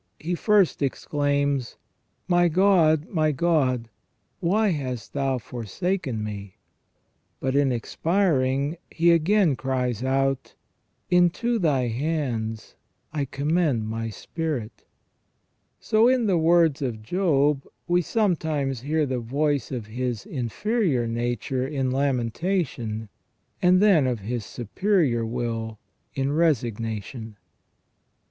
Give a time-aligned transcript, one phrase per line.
[0.19, 1.77] He first exclaims:
[2.27, 3.87] My God, my God,
[4.39, 6.55] why hast Thou forsaken me!"
[7.39, 10.55] but, in expiring, he again cries out:"
[11.11, 12.73] Into Thy hands
[13.13, 14.85] I commend my spirit".
[15.79, 21.67] So, in the words of Job, we sometimes hear the voice of his inferior nature
[21.67, 23.07] in lamentation,
[23.61, 25.77] and then of his superior will
[26.15, 27.37] in resignation.